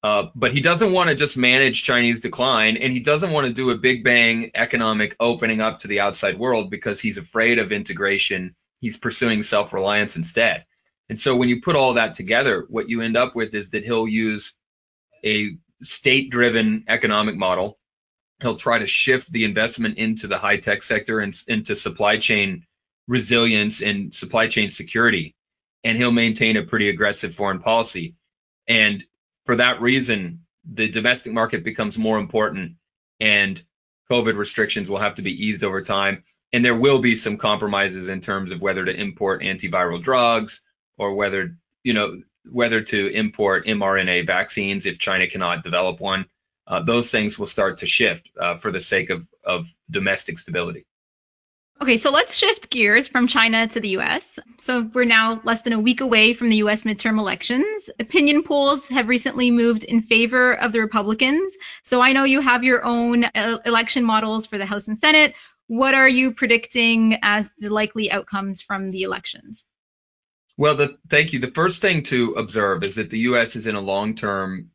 Uh, 0.05 0.29
but 0.35 0.53
he 0.53 0.61
doesn't 0.61 0.91
want 0.91 1.09
to 1.09 1.15
just 1.15 1.35
manage 1.35 1.81
Chinese 1.81 2.19
decline, 2.19 2.77
and 2.77 2.93
he 2.93 2.99
doesn't 2.99 3.31
want 3.31 3.47
to 3.47 3.51
do 3.51 3.71
a 3.71 3.75
big 3.75 4.03
bang 4.03 4.51
economic 4.53 5.15
opening 5.19 5.61
up 5.61 5.79
to 5.79 5.87
the 5.87 5.99
outside 5.99 6.37
world 6.37 6.69
because 6.69 7.01
he's 7.01 7.17
afraid 7.17 7.57
of 7.57 7.71
integration. 7.71 8.55
He's 8.81 8.97
pursuing 8.97 9.41
self 9.41 9.73
reliance 9.73 10.15
instead. 10.15 10.63
And 11.09 11.19
so 11.19 11.35
when 11.35 11.49
you 11.49 11.59
put 11.59 11.75
all 11.75 11.95
that 11.95 12.13
together, 12.13 12.67
what 12.69 12.87
you 12.87 13.01
end 13.01 13.17
up 13.17 13.35
with 13.35 13.55
is 13.55 13.71
that 13.71 13.83
he'll 13.83 14.07
use 14.07 14.53
a 15.25 15.57
state 15.81 16.29
driven 16.29 16.83
economic 16.87 17.35
model. 17.35 17.79
He'll 18.43 18.57
try 18.57 18.77
to 18.77 18.85
shift 18.85 19.31
the 19.31 19.43
investment 19.43 19.97
into 19.97 20.27
the 20.27 20.37
high 20.37 20.57
tech 20.57 20.83
sector 20.83 21.19
and 21.19 21.35
into 21.47 21.75
supply 21.75 22.17
chain 22.19 22.63
resilience 23.07 23.81
and 23.81 24.13
supply 24.13 24.49
chain 24.49 24.69
security. 24.69 25.33
And 25.83 25.97
he'll 25.97 26.11
maintain 26.11 26.57
a 26.57 26.63
pretty 26.63 26.89
aggressive 26.89 27.33
foreign 27.33 27.59
policy. 27.59 28.13
And 28.67 29.03
for 29.45 29.55
that 29.57 29.81
reason, 29.81 30.45
the 30.69 30.89
domestic 30.89 31.33
market 31.33 31.63
becomes 31.63 31.97
more 31.97 32.17
important 32.19 32.73
and 33.19 33.61
COVID 34.11 34.37
restrictions 34.37 34.89
will 34.89 34.97
have 34.97 35.15
to 35.15 35.21
be 35.21 35.45
eased 35.45 35.63
over 35.63 35.81
time. 35.81 36.23
And 36.53 36.63
there 36.63 36.75
will 36.75 36.99
be 36.99 37.15
some 37.15 37.37
compromises 37.37 38.07
in 38.07 38.21
terms 38.21 38.51
of 38.51 38.61
whether 38.61 38.85
to 38.85 38.95
import 38.95 39.41
antiviral 39.41 40.01
drugs 40.01 40.61
or 40.97 41.13
whether, 41.13 41.57
you 41.83 41.93
know, 41.93 42.21
whether 42.51 42.81
to 42.81 43.07
import 43.07 43.65
mRNA 43.65 44.25
vaccines 44.27 44.85
if 44.85 44.99
China 44.99 45.27
cannot 45.27 45.63
develop 45.63 45.99
one. 45.99 46.25
Uh, 46.67 46.81
those 46.81 47.11
things 47.11 47.37
will 47.37 47.47
start 47.47 47.77
to 47.77 47.85
shift 47.85 48.29
uh, 48.39 48.55
for 48.57 48.71
the 48.71 48.81
sake 48.81 49.09
of, 49.09 49.27
of 49.43 49.67
domestic 49.89 50.39
stability. 50.39 50.85
Okay, 51.81 51.97
so 51.97 52.09
let's 52.09 52.35
shift 52.35 52.69
gears 52.69 53.07
from 53.07 53.27
China 53.27 53.67
to 53.67 53.79
the 53.81 53.89
US. 53.89 54.39
So 54.57 54.89
we're 54.93 55.03
now 55.03 55.41
less 55.43 55.61
than 55.61 55.73
a 55.73 55.79
week 55.79 55.99
away 55.99 56.33
from 56.33 56.47
the 56.47 56.55
US 56.57 56.83
midterm 56.83 57.19
elections. 57.19 57.89
Opinion 57.99 58.43
polls 58.43 58.87
have 58.87 59.09
recently 59.09 59.51
moved 59.51 59.83
in 59.83 60.01
favor 60.01 60.53
of 60.53 60.71
the 60.71 60.79
Republicans. 60.79 61.55
So 61.83 61.99
I 62.01 62.13
know 62.13 62.23
you 62.23 62.39
have 62.39 62.63
your 62.63 62.85
own 62.85 63.25
uh, 63.25 63.59
election 63.65 64.05
models 64.05 64.45
for 64.45 64.57
the 64.57 64.65
House 64.65 64.87
and 64.87 64.97
Senate. 64.97 65.35
What 65.67 65.93
are 65.93 66.07
you 66.07 66.31
predicting 66.31 67.19
as 67.21 67.51
the 67.59 67.69
likely 67.69 68.09
outcomes 68.09 68.61
from 68.61 68.91
the 68.91 69.01
elections? 69.01 69.65
Well, 70.57 70.75
the, 70.75 70.97
thank 71.09 71.33
you. 71.33 71.39
The 71.39 71.51
first 71.51 71.81
thing 71.81 72.03
to 72.03 72.33
observe 72.33 72.83
is 72.83 72.95
that 72.95 73.09
the 73.09 73.19
US 73.19 73.57
is 73.57 73.67
in 73.67 73.75
a 73.75 73.81
long 73.81 74.15
term 74.15 74.69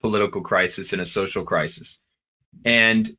political 0.00 0.40
crisis 0.40 0.94
and 0.94 1.02
a 1.02 1.06
social 1.06 1.44
crisis. 1.44 1.98
And 2.64 3.10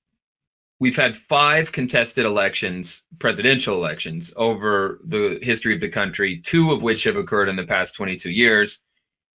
we've 0.80 0.96
had 0.96 1.18
five 1.18 1.72
contested 1.72 2.26
elections, 2.26 3.04
presidential 3.20 3.76
elections, 3.76 4.34
over 4.36 5.00
the 5.06 5.40
history 5.42 5.74
of 5.74 5.82
the 5.82 5.90
country, 5.90 6.40
two 6.40 6.72
of 6.72 6.84
which 6.84 7.04
have 7.06 7.16
occurred 7.16 7.50
in 7.50 7.56
the 7.56 7.66
past 7.66 7.96
22 7.96 8.30
years. 8.30 8.80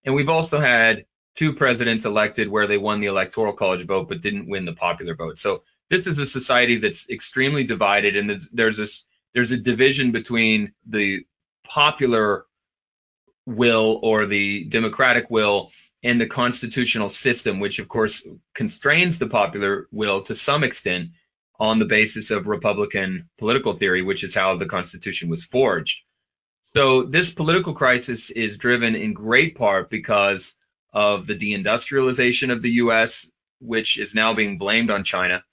And 0.03 0.13
we've 0.13 0.29
also 0.29 0.59
had 0.59 1.05
two 1.35 1.53
presidents 1.53 2.05
elected 2.05 2.49
where 2.49 2.67
they 2.67 2.77
won 2.77 2.99
the 2.99 3.07
electoral 3.07 3.53
college 3.53 3.85
vote 3.85 4.09
but 4.09 4.21
didn't 4.21 4.49
win 4.49 4.65
the 4.65 4.73
popular 4.73 5.15
vote. 5.15 5.39
So 5.39 5.63
this 5.89 6.07
is 6.07 6.19
a 6.19 6.25
society 6.25 6.77
that's 6.77 7.09
extremely 7.09 7.63
divided, 7.63 8.15
and 8.15 8.29
there's, 8.29 8.49
there's 8.51 8.77
this 8.77 9.05
there's 9.33 9.51
a 9.51 9.57
division 9.57 10.11
between 10.11 10.73
the 10.87 11.23
popular 11.63 12.45
will 13.45 13.99
or 14.03 14.25
the 14.25 14.65
democratic 14.65 15.29
will 15.29 15.71
and 16.03 16.19
the 16.19 16.25
constitutional 16.25 17.09
system, 17.09 17.59
which 17.59 17.79
of 17.79 17.87
course 17.87 18.25
constrains 18.55 19.19
the 19.19 19.27
popular 19.27 19.87
will 19.91 20.21
to 20.23 20.35
some 20.35 20.63
extent 20.63 21.09
on 21.59 21.79
the 21.79 21.85
basis 21.85 22.31
of 22.31 22.47
Republican 22.47 23.29
political 23.37 23.75
theory, 23.75 24.01
which 24.01 24.23
is 24.23 24.33
how 24.33 24.55
the 24.55 24.65
Constitution 24.65 25.29
was 25.29 25.43
forged. 25.43 26.01
So 26.75 27.03
this 27.03 27.31
political 27.31 27.73
crisis 27.73 28.29
is 28.29 28.57
driven 28.57 28.95
in 28.95 29.13
great 29.13 29.55
part 29.55 29.89
because 29.89 30.55
of 30.93 31.27
the 31.27 31.35
deindustrialization 31.35 32.51
of 32.51 32.61
the 32.61 32.71
US, 32.71 33.29
which 33.59 33.99
is 33.99 34.15
now 34.15 34.33
being 34.33 34.57
blamed 34.57 34.89
on 34.89 35.03
China, 35.03 35.43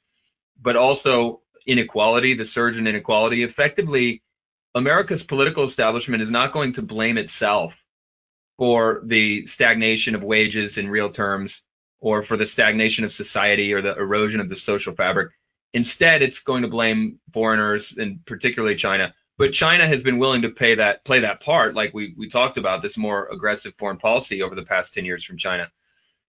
but 0.61 0.77
also 0.77 1.41
inequality, 1.67 2.35
the 2.35 2.45
surge 2.45 2.79
in 2.79 2.87
inequality. 2.87 3.43
Effectively, 3.43 4.23
America's 4.75 5.23
political 5.23 5.65
establishment 5.65 6.23
is 6.23 6.31
not 6.31 6.53
going 6.53 6.75
to 6.75 6.83
blame 6.83 7.19
itself 7.19 7.77
for 8.59 9.01
the 9.05 9.45
stagnation 9.47 10.15
of 10.15 10.23
wages 10.23 10.79
in 10.79 10.89
real 10.89 11.11
terms 11.11 11.63
or 12.01 12.23
for 12.23 12.37
the 12.37 12.47
stagnation 12.47 13.05
of 13.05 13.13
society 13.13 13.73
or 13.73 13.83
the 13.83 13.97
erosion 13.97 14.41
of 14.41 14.49
the 14.49 14.57
social 14.57 14.95
fabric. 14.95 15.33
Instead, 15.73 16.23
it's 16.23 16.41
going 16.41 16.63
to 16.63 16.69
blame 16.69 17.19
foreigners 17.33 17.93
and 17.97 18.25
particularly 18.25 18.77
China. 18.77 19.15
But 19.39 19.53
China 19.53 19.87
has 19.87 20.01
been 20.03 20.19
willing 20.19 20.43
to 20.43 20.49
pay 20.49 20.75
that 20.77 21.05
play 21.05 21.21
that 21.21 21.41
part, 21.41 21.75
like 21.75 21.93
we 21.93 22.15
we 22.17 22.29
talked 22.29 22.57
about 22.57 22.81
this 22.81 22.97
more 22.97 23.29
aggressive 23.29 23.75
foreign 23.75 23.99
policy 23.99 24.43
over 24.43 24.55
the 24.55 24.63
past 24.65 24.95
10 24.95 25.05
years 25.05 25.25
from 25.25 25.37
China. 25.37 25.71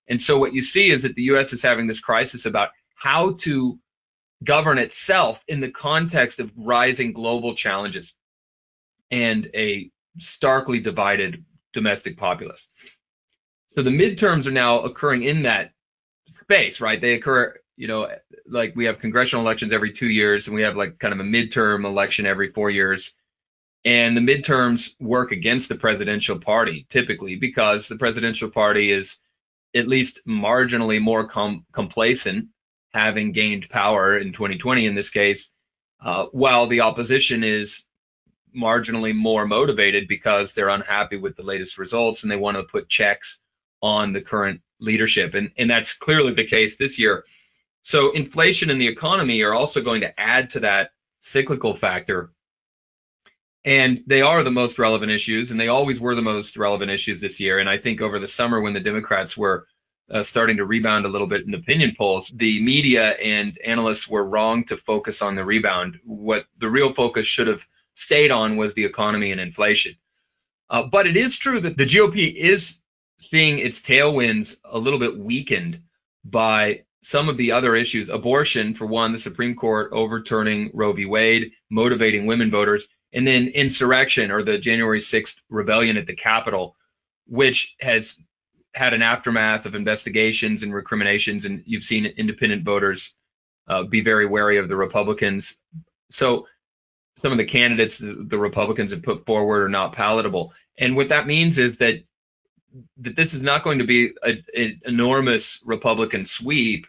And 0.09 0.21
so 0.21 0.37
what 0.37 0.53
you 0.53 0.61
see 0.61 0.89
is 0.89 1.03
that 1.03 1.15
the 1.15 1.23
US 1.23 1.53
is 1.53 1.61
having 1.63 1.87
this 1.87 1.99
crisis 1.99 2.45
about 2.45 2.69
how 2.95 3.33
to 3.41 3.79
govern 4.43 4.77
itself 4.77 5.43
in 5.47 5.61
the 5.61 5.71
context 5.71 6.39
of 6.39 6.51
rising 6.57 7.13
global 7.13 7.53
challenges 7.55 8.13
and 9.11 9.49
a 9.55 9.89
starkly 10.19 10.79
divided 10.79 11.43
domestic 11.73 12.17
populace. 12.17 12.67
So 13.75 13.83
the 13.83 13.89
midterms 13.89 14.47
are 14.47 14.51
now 14.51 14.81
occurring 14.81 15.23
in 15.23 15.43
that 15.43 15.71
space, 16.27 16.81
right? 16.81 16.99
They 16.99 17.13
occur 17.13 17.55
you 17.77 17.87
know, 17.87 18.09
like 18.47 18.75
we 18.75 18.85
have 18.85 18.99
congressional 18.99 19.45
elections 19.45 19.71
every 19.71 19.91
two 19.93 20.09
years, 20.09 20.47
and 20.47 20.55
we 20.55 20.63
have 20.63 20.75
like 20.75 20.99
kind 20.99 21.13
of 21.13 21.19
a 21.19 21.23
midterm 21.23 21.85
election 21.85 22.25
every 22.25 22.49
four 22.49 22.69
years. 22.69 23.13
And 23.85 24.17
the 24.17 24.21
midterms 24.21 24.95
work 24.99 25.31
against 25.31 25.69
the 25.69 25.75
presidential 25.75 26.37
party 26.37 26.85
typically 26.89 27.35
because 27.35 27.87
the 27.87 27.95
presidential 27.95 28.49
party 28.49 28.91
is 28.91 29.19
at 29.75 29.87
least 29.87 30.21
marginally 30.27 30.99
more 30.99 31.25
com- 31.25 31.65
complacent, 31.71 32.47
having 32.93 33.31
gained 33.31 33.69
power 33.69 34.17
in 34.17 34.33
2020 34.33 34.87
in 34.87 34.95
this 34.95 35.09
case, 35.09 35.51
uh, 36.01 36.25
while 36.31 36.67
the 36.67 36.81
opposition 36.81 37.43
is 37.43 37.85
marginally 38.55 39.15
more 39.15 39.45
motivated 39.45 40.07
because 40.07 40.53
they're 40.53 40.69
unhappy 40.69 41.17
with 41.17 41.35
the 41.35 41.43
latest 41.43 41.77
results 41.77 42.23
and 42.23 42.31
they 42.31 42.35
want 42.35 42.57
to 42.57 42.63
put 42.63 42.89
checks 42.89 43.39
on 43.81 44.13
the 44.13 44.21
current 44.21 44.61
leadership. 44.79 45.35
And, 45.35 45.51
and 45.57 45.69
that's 45.69 45.93
clearly 45.93 46.33
the 46.33 46.45
case 46.45 46.75
this 46.77 46.97
year. 46.97 47.23
So 47.87 48.11
inflation 48.11 48.69
and 48.69 48.81
the 48.81 48.87
economy 48.89 49.41
are 49.43 49.53
also 49.53 49.79
going 49.79 50.01
to 50.01 50.19
add 50.19 50.49
to 50.49 50.59
that 50.59 50.91
cyclical 51.21 51.73
factor. 51.73 52.33
And 53.63 54.03
they 54.05 54.21
are 54.21 54.43
the 54.43 54.51
most 54.51 54.77
relevant 54.77 55.09
issues, 55.09 55.51
and 55.51 55.57
they 55.57 55.69
always 55.69 55.97
were 55.97 56.13
the 56.13 56.21
most 56.21 56.57
relevant 56.57 56.91
issues 56.91 57.21
this 57.21 57.39
year. 57.39 57.59
And 57.59 57.69
I 57.69 57.77
think 57.77 58.01
over 58.01 58.19
the 58.19 58.27
summer, 58.27 58.59
when 58.59 58.73
the 58.73 58.81
Democrats 58.81 59.37
were 59.37 59.67
uh, 60.11 60.21
starting 60.21 60.57
to 60.57 60.65
rebound 60.65 61.05
a 61.05 61.07
little 61.07 61.27
bit 61.27 61.45
in 61.45 61.51
the 61.51 61.59
opinion 61.59 61.93
polls, 61.97 62.27
the 62.35 62.61
media 62.61 63.11
and 63.11 63.57
analysts 63.59 64.09
were 64.09 64.25
wrong 64.25 64.65
to 64.65 64.75
focus 64.75 65.21
on 65.21 65.35
the 65.35 65.45
rebound. 65.45 65.97
What 66.03 66.45
the 66.57 66.69
real 66.69 66.93
focus 66.93 67.25
should 67.25 67.47
have 67.47 67.65
stayed 67.95 68.31
on 68.31 68.57
was 68.57 68.73
the 68.73 68.83
economy 68.83 69.31
and 69.31 69.39
inflation. 69.39 69.95
Uh, 70.69 70.83
but 70.83 71.07
it 71.07 71.15
is 71.15 71.37
true 71.37 71.61
that 71.61 71.77
the 71.77 71.85
GOP 71.85 72.35
is 72.35 72.79
seeing 73.21 73.59
its 73.59 73.79
tailwinds 73.79 74.57
a 74.65 74.77
little 74.77 74.99
bit 74.99 75.17
weakened 75.17 75.79
by 76.25 76.83
some 77.07 77.29
of 77.29 77.37
the 77.37 77.53
other 77.53 77.77
issues 77.77 78.09
abortion, 78.09 78.73
for 78.73 78.85
one, 78.85 79.13
the 79.13 79.17
Supreme 79.17 79.55
Court 79.55 79.89
overturning 79.93 80.69
Roe 80.73 80.91
v. 80.91 81.05
Wade, 81.05 81.53
motivating 81.69 82.25
women 82.25 82.51
voters, 82.51 82.85
and 83.13 83.25
then 83.25 83.47
insurrection 83.47 84.29
or 84.29 84.43
the 84.43 84.57
January 84.57 84.99
6th 84.99 85.41
rebellion 85.47 85.95
at 85.95 86.05
the 86.05 86.13
Capitol, 86.13 86.75
which 87.25 87.77
has 87.79 88.17
had 88.73 88.93
an 88.93 89.01
aftermath 89.01 89.65
of 89.65 89.73
investigations 89.73 90.63
and 90.63 90.73
recriminations. 90.73 91.45
And 91.45 91.63
you've 91.65 91.83
seen 91.83 92.07
independent 92.07 92.65
voters 92.65 93.13
uh, 93.69 93.83
be 93.83 94.01
very 94.01 94.25
wary 94.25 94.57
of 94.57 94.67
the 94.67 94.75
Republicans. 94.75 95.55
So 96.09 96.45
some 97.21 97.31
of 97.31 97.37
the 97.37 97.45
candidates 97.45 97.99
the 97.99 98.37
Republicans 98.37 98.91
have 98.91 99.01
put 99.01 99.25
forward 99.25 99.63
are 99.63 99.69
not 99.69 99.93
palatable. 99.93 100.53
And 100.77 100.93
what 100.97 101.07
that 101.07 101.25
means 101.25 101.57
is 101.57 101.77
that 101.77 102.03
that 102.97 103.15
this 103.15 103.33
is 103.33 103.41
not 103.41 103.63
going 103.63 103.79
to 103.79 103.85
be 103.85 104.11
an 104.23 104.81
enormous 104.85 105.61
Republican 105.63 106.25
sweep, 106.25 106.85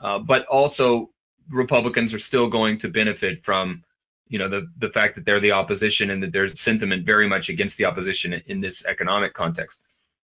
uh, 0.00 0.18
but 0.18 0.46
also 0.46 1.10
Republicans 1.50 2.14
are 2.14 2.18
still 2.18 2.48
going 2.48 2.78
to 2.78 2.88
benefit 2.88 3.44
from, 3.44 3.82
you 4.28 4.38
know, 4.38 4.48
the 4.48 4.68
the 4.78 4.90
fact 4.90 5.16
that 5.16 5.24
they're 5.24 5.40
the 5.40 5.52
opposition 5.52 6.10
and 6.10 6.22
that 6.22 6.32
there's 6.32 6.60
sentiment 6.60 7.04
very 7.04 7.28
much 7.28 7.48
against 7.48 7.76
the 7.76 7.84
opposition 7.84 8.40
in 8.46 8.60
this 8.60 8.84
economic 8.84 9.34
context. 9.34 9.80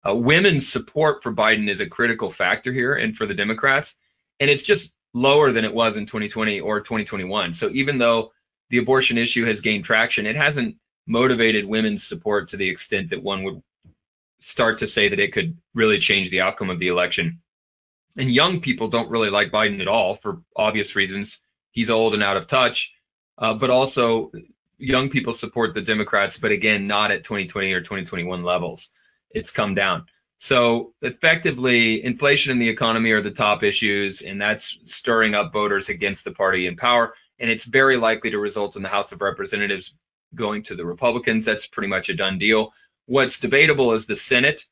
Uh, 0.06 0.14
women's 0.14 0.68
support 0.68 1.22
for 1.22 1.32
Biden 1.32 1.70
is 1.70 1.80
a 1.80 1.86
critical 1.86 2.30
factor 2.30 2.72
here, 2.72 2.94
and 2.94 3.16
for 3.16 3.26
the 3.26 3.34
Democrats, 3.34 3.94
and 4.40 4.50
it's 4.50 4.62
just 4.62 4.92
lower 5.14 5.52
than 5.52 5.64
it 5.64 5.72
was 5.72 5.96
in 5.96 6.06
2020 6.06 6.60
or 6.60 6.80
2021. 6.80 7.54
So 7.54 7.70
even 7.70 7.98
though 7.98 8.32
the 8.70 8.78
abortion 8.78 9.16
issue 9.16 9.46
has 9.46 9.60
gained 9.60 9.84
traction, 9.84 10.26
it 10.26 10.36
hasn't 10.36 10.76
motivated 11.06 11.64
women's 11.64 12.04
support 12.04 12.48
to 12.48 12.56
the 12.56 12.68
extent 12.68 13.10
that 13.10 13.22
one 13.22 13.44
would 13.44 13.62
start 14.40 14.78
to 14.78 14.86
say 14.86 15.08
that 15.08 15.20
it 15.20 15.32
could 15.32 15.56
really 15.74 15.98
change 15.98 16.30
the 16.30 16.40
outcome 16.40 16.70
of 16.70 16.78
the 16.78 16.88
election. 16.88 17.40
And 18.16 18.30
young 18.30 18.60
people 18.60 18.88
don't 18.88 19.10
really 19.10 19.30
like 19.30 19.50
Biden 19.50 19.80
at 19.80 19.88
all 19.88 20.14
for 20.14 20.42
obvious 20.56 20.94
reasons. 20.94 21.38
He's 21.72 21.90
old 21.90 22.14
and 22.14 22.22
out 22.22 22.36
of 22.36 22.46
touch, 22.46 22.94
uh, 23.38 23.54
but 23.54 23.70
also 23.70 24.30
young 24.78 25.08
people 25.08 25.32
support 25.32 25.74
the 25.74 25.80
Democrats, 25.80 26.38
but 26.38 26.52
again, 26.52 26.86
not 26.86 27.10
at 27.10 27.24
2020 27.24 27.72
or 27.72 27.80
2021 27.80 28.42
levels. 28.42 28.90
It's 29.30 29.50
come 29.50 29.74
down. 29.74 30.06
So 30.38 30.94
effectively, 31.02 32.04
inflation 32.04 32.52
and 32.52 32.60
the 32.60 32.68
economy 32.68 33.10
are 33.12 33.22
the 33.22 33.30
top 33.30 33.62
issues, 33.62 34.22
and 34.22 34.40
that's 34.40 34.78
stirring 34.84 35.34
up 35.34 35.52
voters 35.52 35.88
against 35.88 36.24
the 36.24 36.32
party 36.32 36.66
in 36.66 36.76
power. 36.76 37.14
And 37.38 37.50
it's 37.50 37.64
very 37.64 37.96
likely 37.96 38.30
to 38.30 38.38
result 38.38 38.76
in 38.76 38.82
the 38.82 38.88
House 38.88 39.10
of 39.12 39.22
Representatives 39.22 39.96
going 40.34 40.62
to 40.64 40.74
the 40.74 40.84
Republicans. 40.84 41.44
That's 41.44 41.66
pretty 41.66 41.88
much 41.88 42.08
a 42.08 42.14
done 42.14 42.38
deal. 42.38 42.72
What's 43.06 43.38
debatable 43.38 43.92
is 43.92 44.06
the 44.06 44.16
Senate. 44.16 44.64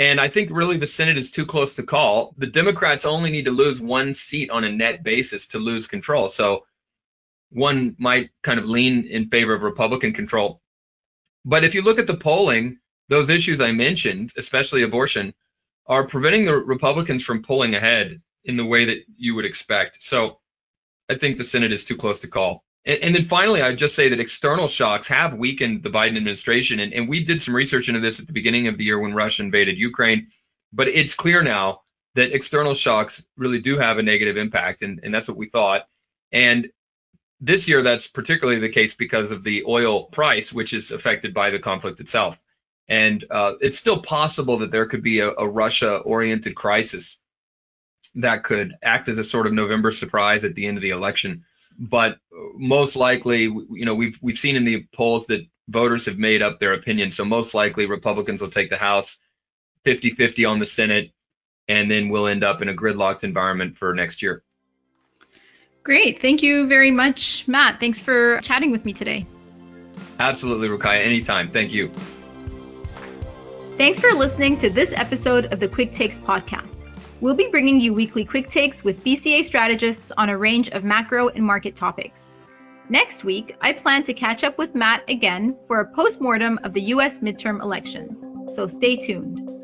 And 0.00 0.18
I 0.18 0.30
think 0.30 0.48
really 0.50 0.78
the 0.78 0.86
Senate 0.86 1.18
is 1.18 1.30
too 1.30 1.44
close 1.44 1.74
to 1.74 1.82
call. 1.82 2.34
The 2.38 2.46
Democrats 2.46 3.04
only 3.04 3.30
need 3.30 3.44
to 3.44 3.50
lose 3.50 3.82
one 3.82 4.14
seat 4.14 4.48
on 4.48 4.64
a 4.64 4.72
net 4.72 5.02
basis 5.02 5.46
to 5.48 5.58
lose 5.58 5.86
control. 5.86 6.26
So 6.26 6.64
one 7.50 7.96
might 7.98 8.30
kind 8.42 8.58
of 8.58 8.66
lean 8.66 9.04
in 9.04 9.28
favor 9.28 9.52
of 9.52 9.60
Republican 9.60 10.14
control. 10.14 10.62
But 11.44 11.64
if 11.64 11.74
you 11.74 11.82
look 11.82 11.98
at 11.98 12.06
the 12.06 12.16
polling, 12.16 12.78
those 13.10 13.28
issues 13.28 13.60
I 13.60 13.72
mentioned, 13.72 14.32
especially 14.38 14.84
abortion, 14.84 15.34
are 15.86 16.06
preventing 16.06 16.46
the 16.46 16.56
Republicans 16.56 17.22
from 17.22 17.42
pulling 17.42 17.74
ahead 17.74 18.16
in 18.44 18.56
the 18.56 18.64
way 18.64 18.86
that 18.86 19.04
you 19.18 19.34
would 19.34 19.44
expect. 19.44 20.02
So 20.02 20.38
I 21.10 21.16
think 21.16 21.36
the 21.36 21.44
Senate 21.44 21.72
is 21.72 21.84
too 21.84 21.96
close 21.96 22.20
to 22.20 22.26
call. 22.26 22.64
And, 22.86 23.14
then 23.14 23.24
finally, 23.24 23.60
I'd 23.60 23.76
just 23.76 23.94
say 23.94 24.08
that 24.08 24.20
external 24.20 24.66
shocks 24.66 25.06
have 25.08 25.34
weakened 25.34 25.82
the 25.82 25.90
Biden 25.90 26.16
administration. 26.16 26.80
And, 26.80 26.94
and 26.94 27.08
we 27.08 27.22
did 27.22 27.42
some 27.42 27.54
research 27.54 27.88
into 27.88 28.00
this 28.00 28.18
at 28.18 28.26
the 28.26 28.32
beginning 28.32 28.68
of 28.68 28.78
the 28.78 28.84
year 28.84 28.98
when 28.98 29.14
Russia 29.14 29.42
invaded 29.42 29.76
Ukraine. 29.76 30.28
But 30.72 30.88
it's 30.88 31.14
clear 31.14 31.42
now 31.42 31.82
that 32.14 32.34
external 32.34 32.74
shocks 32.74 33.22
really 33.36 33.60
do 33.60 33.76
have 33.76 33.98
a 33.98 34.02
negative 34.02 34.38
impact. 34.38 34.80
And, 34.82 35.00
and 35.02 35.12
that's 35.12 35.28
what 35.28 35.36
we 35.36 35.46
thought. 35.46 35.82
And 36.32 36.70
this 37.38 37.68
year, 37.68 37.82
that's 37.82 38.06
particularly 38.06 38.60
the 38.60 38.68
case 38.68 38.94
because 38.94 39.30
of 39.30 39.44
the 39.44 39.64
oil 39.66 40.04
price, 40.04 40.50
which 40.52 40.72
is 40.72 40.90
affected 40.90 41.34
by 41.34 41.50
the 41.50 41.58
conflict 41.58 42.00
itself. 42.00 42.40
And 42.88 43.24
uh, 43.30 43.52
it's 43.60 43.78
still 43.78 44.00
possible 44.00 44.58
that 44.58 44.70
there 44.70 44.86
could 44.86 45.02
be 45.02 45.20
a, 45.20 45.30
a 45.30 45.46
Russia-oriented 45.46 46.54
crisis 46.54 47.18
that 48.16 48.42
could 48.42 48.74
act 48.82 49.08
as 49.08 49.18
a 49.18 49.24
sort 49.24 49.46
of 49.46 49.52
November 49.52 49.92
surprise 49.92 50.44
at 50.44 50.54
the 50.54 50.66
end 50.66 50.76
of 50.76 50.82
the 50.82 50.90
election. 50.90 51.44
But 51.80 52.18
most 52.56 52.94
likely, 52.94 53.44
you 53.44 53.84
know, 53.86 53.94
we've 53.94 54.18
we've 54.20 54.38
seen 54.38 54.54
in 54.54 54.66
the 54.66 54.86
polls 54.94 55.26
that 55.28 55.40
voters 55.68 56.04
have 56.06 56.18
made 56.18 56.42
up 56.42 56.60
their 56.60 56.74
opinion. 56.74 57.10
So 57.10 57.24
most 57.24 57.54
likely, 57.54 57.86
Republicans 57.86 58.42
will 58.42 58.50
take 58.50 58.68
the 58.68 58.76
House, 58.76 59.18
50-50 59.86 60.48
on 60.48 60.58
the 60.58 60.66
Senate, 60.66 61.10
and 61.68 61.90
then 61.90 62.10
we'll 62.10 62.26
end 62.26 62.44
up 62.44 62.60
in 62.60 62.68
a 62.68 62.74
gridlocked 62.74 63.24
environment 63.24 63.76
for 63.76 63.94
next 63.94 64.20
year. 64.20 64.42
Great. 65.82 66.20
Thank 66.20 66.42
you 66.42 66.66
very 66.66 66.90
much, 66.90 67.48
Matt. 67.48 67.80
Thanks 67.80 67.98
for 67.98 68.40
chatting 68.42 68.70
with 68.70 68.84
me 68.84 68.92
today. 68.92 69.26
Absolutely, 70.18 70.68
Roukaya. 70.68 71.02
Anytime. 71.02 71.48
Thank 71.48 71.72
you. 71.72 71.90
Thanks 73.78 73.98
for 73.98 74.12
listening 74.12 74.58
to 74.58 74.68
this 74.68 74.92
episode 74.92 75.46
of 75.46 75.60
the 75.60 75.68
Quick 75.68 75.94
Takes 75.94 76.18
podcast. 76.18 76.76
We'll 77.20 77.34
be 77.34 77.48
bringing 77.48 77.82
you 77.82 77.92
weekly 77.92 78.24
quick 78.24 78.48
takes 78.48 78.82
with 78.82 79.04
BCA 79.04 79.44
strategists 79.44 80.10
on 80.16 80.30
a 80.30 80.38
range 80.38 80.70
of 80.70 80.84
macro 80.84 81.28
and 81.28 81.44
market 81.44 81.76
topics. 81.76 82.30
Next 82.88 83.24
week, 83.24 83.56
I 83.60 83.74
plan 83.74 84.02
to 84.04 84.14
catch 84.14 84.42
up 84.42 84.56
with 84.56 84.74
Matt 84.74 85.04
again 85.06 85.54
for 85.66 85.80
a 85.80 85.94
postmortem 85.94 86.58
of 86.64 86.72
the 86.72 86.80
US 86.94 87.18
midterm 87.18 87.62
elections, 87.62 88.24
so 88.56 88.66
stay 88.66 88.96
tuned. 88.96 89.59